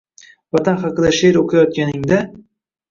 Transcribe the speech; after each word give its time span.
Vatan 0.57 0.81
haqida 0.85 1.13
she’r 1.21 1.41
o‘qiyotganingda 1.45 2.21